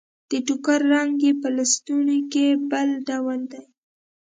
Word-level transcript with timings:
د 0.29 0.31
ټوکر 0.47 0.79
رنګ 0.93 1.11
يې 1.25 1.31
په 1.41 1.47
لستوڼي 1.57 2.19
کې 2.31 2.45
بل 2.71 2.89
ډول 3.09 3.39
دی. 3.51 3.63